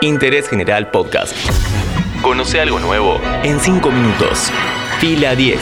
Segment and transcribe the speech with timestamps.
[0.00, 1.34] Interés General Podcast.
[2.22, 4.48] Conoce algo nuevo en 5 minutos.
[5.00, 5.58] Fila 10.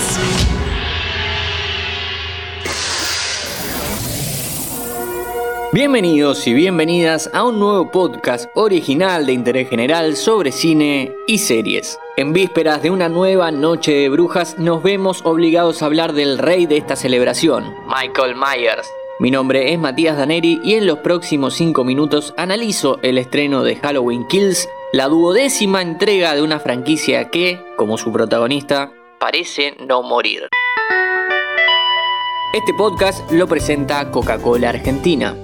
[5.72, 11.98] Bienvenidos y bienvenidas a un nuevo podcast original de interés general sobre cine y series.
[12.18, 16.66] En vísperas de una nueva noche de brujas nos vemos obligados a hablar del rey
[16.66, 18.86] de esta celebración, Michael Myers.
[19.18, 23.76] Mi nombre es Matías Daneri y en los próximos 5 minutos analizo el estreno de
[23.76, 30.48] Halloween Kills, la duodécima entrega de una franquicia que, como su protagonista, parece no morir.
[32.52, 35.34] Este podcast lo presenta Coca-Cola Argentina.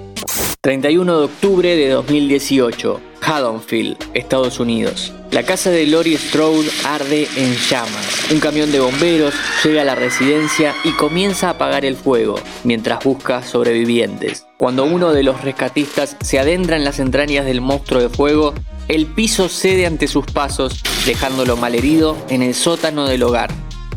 [0.61, 5.13] 31 de octubre de 2018, Haddonfield, Estados Unidos.
[5.31, 8.31] La casa de Lori Strode arde en llamas.
[8.31, 13.03] Un camión de bomberos llega a la residencia y comienza a apagar el fuego mientras
[13.03, 14.45] busca sobrevivientes.
[14.57, 18.53] Cuando uno de los rescatistas se adentra en las entrañas del monstruo de fuego,
[18.87, 23.51] el piso cede ante sus pasos, dejándolo malherido en el sótano del hogar.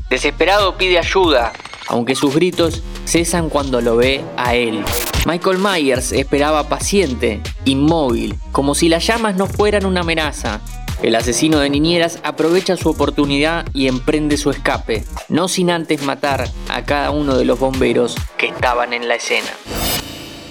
[0.09, 1.53] Desesperado pide ayuda,
[1.89, 4.85] aunque sus gritos cesan cuando lo ve a él.
[5.27, 10.61] Michael Myers esperaba paciente, inmóvil, como si las llamas no fueran una amenaza.
[11.03, 16.49] El asesino de niñeras aprovecha su oportunidad y emprende su escape, no sin antes matar
[16.69, 19.51] a cada uno de los bomberos que estaban en la escena.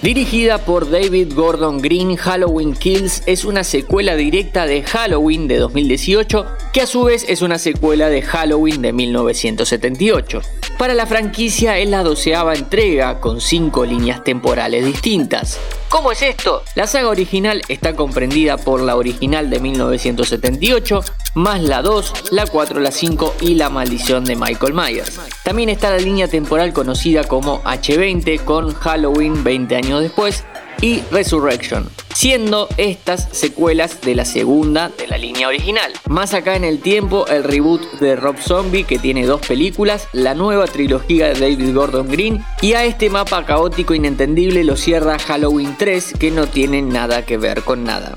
[0.02, 6.44] Dirigida por David Gordon Green, Halloween Kills es una secuela directa de Halloween de 2018,
[6.74, 10.42] que a su vez es una secuela de Halloween de 1978.
[10.78, 15.58] Para la franquicia es la doceava entrega, con cinco líneas temporales distintas.
[15.88, 16.62] ¿Cómo es esto?
[16.74, 21.00] La saga original está comprendida por la original de 1978,
[21.34, 25.18] más la 2, la 4, la 5 y la maldición de Michael Myers.
[25.44, 30.44] También está la línea temporal conocida como H20 con Halloween 20 años después
[30.80, 35.92] y Resurrection, siendo estas secuelas de la segunda de la línea original.
[36.08, 40.34] Más acá en el tiempo, el reboot de Rob Zombie, que tiene dos películas, la
[40.34, 45.76] nueva trilogía de David Gordon Green, y a este mapa caótico inentendible lo cierra Halloween
[45.78, 48.16] 3, que no tiene nada que ver con nada.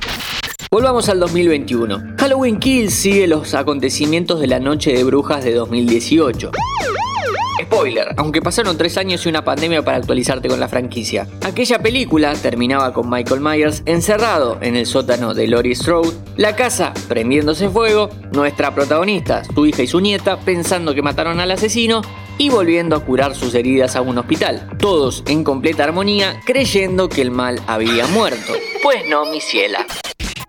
[0.71, 2.15] Volvamos al 2021.
[2.19, 6.51] Halloween Kills sigue los acontecimientos de la Noche de Brujas de 2018.
[7.69, 11.27] Spoiler, aunque pasaron tres años y una pandemia para actualizarte con la franquicia.
[11.43, 16.95] Aquella película terminaba con Michael Myers encerrado en el sótano de Laurie Strode, la casa
[17.07, 22.01] prendiéndose fuego, nuestra protagonista, su hija y su nieta, pensando que mataron al asesino
[22.39, 24.67] y volviendo a curar sus heridas a un hospital.
[24.79, 28.53] Todos en completa armonía, creyendo que el mal había muerto.
[28.81, 29.85] Pues no, mi ciela.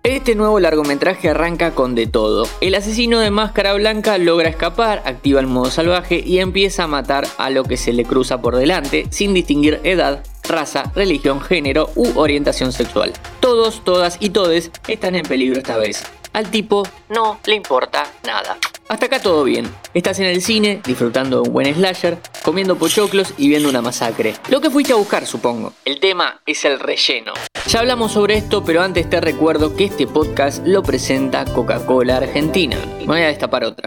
[0.03, 2.47] Este nuevo largometraje arranca con de todo.
[2.59, 7.27] El asesino de máscara blanca logra escapar, activa el modo salvaje y empieza a matar
[7.37, 12.17] a lo que se le cruza por delante, sin distinguir edad, raza, religión, género u
[12.19, 13.13] orientación sexual.
[13.41, 16.03] Todos, todas y todes están en peligro esta vez.
[16.33, 18.57] Al tipo no le importa nada.
[18.87, 19.71] Hasta acá todo bien.
[19.93, 24.33] Estás en el cine, disfrutando de un buen slasher, comiendo pochoclos y viendo una masacre.
[24.49, 25.73] Lo que fuiste a buscar, supongo.
[25.85, 27.33] El tema es el relleno.
[27.71, 32.75] Ya hablamos sobre esto, pero antes te recuerdo que este podcast lo presenta Coca-Cola Argentina.
[32.99, 33.85] Me voy a destapar otra.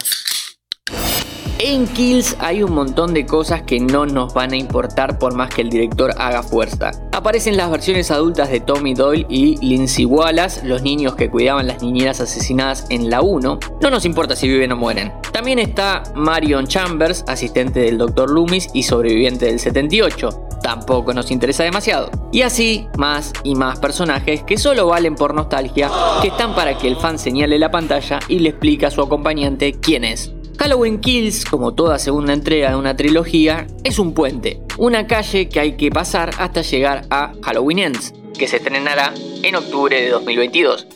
[1.59, 5.50] En Kills hay un montón de cosas que no nos van a importar por más
[5.55, 6.93] que el director haga fuerza.
[7.12, 11.83] Aparecen las versiones adultas de Tommy Doyle y Lindsay Wallace, los niños que cuidaban las
[11.83, 13.59] niñeras asesinadas en la 1.
[13.83, 15.12] No nos importa si viven o mueren.
[15.31, 18.31] También está Marion Chambers, asistente del Dr.
[18.31, 20.44] Loomis y sobreviviente del 78.
[20.64, 22.10] Tampoco nos interesa demasiado.
[22.32, 25.91] Y así, más y más personajes que solo valen por nostalgia,
[26.22, 29.75] que están para que el fan señale la pantalla y le explique a su acompañante
[29.75, 30.32] quién es.
[30.58, 35.60] Halloween Kills, como toda segunda entrega de una trilogía, es un puente, una calle que
[35.60, 40.86] hay que pasar hasta llegar a Halloween Ends, que se estrenará en octubre de 2022.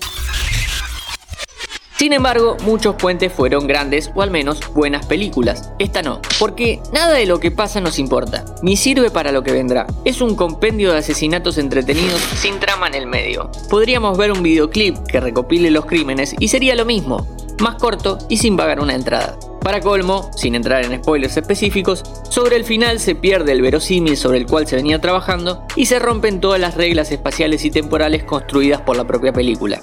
[1.99, 5.73] Sin embargo, muchos puentes fueron grandes o al menos buenas películas.
[5.81, 9.51] Esta no, porque nada de lo que pasa nos importa, ni sirve para lo que
[9.51, 9.85] vendrá.
[10.05, 13.51] Es un compendio de asesinatos entretenidos sin trama en el medio.
[13.69, 17.27] Podríamos ver un videoclip que recopile los crímenes y sería lo mismo,
[17.59, 19.37] más corto y sin pagar una entrada.
[19.61, 24.39] Para colmo, sin entrar en spoilers específicos, sobre el final se pierde el verosímil sobre
[24.39, 28.83] el cual se venía trabajando y se rompen todas las reglas espaciales y temporales construidas
[28.83, 29.83] por la propia película.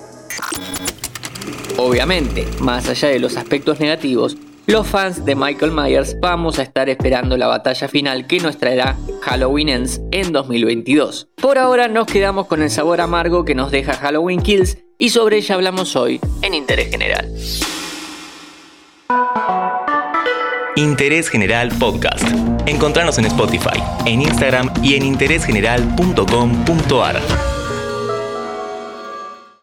[1.77, 6.89] Obviamente, más allá de los aspectos negativos, los fans de Michael Myers vamos a estar
[6.89, 11.27] esperando la batalla final que nos traerá Halloween Ends en 2022.
[11.35, 15.37] Por ahora nos quedamos con el sabor amargo que nos deja Halloween Kills y sobre
[15.37, 17.31] ella hablamos hoy en Interés General.
[20.77, 22.25] Interés General Podcast.
[22.65, 27.21] Encontrarnos en Spotify, en Instagram y en interésgeneral.com.ar.